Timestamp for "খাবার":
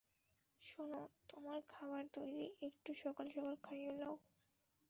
1.69-2.03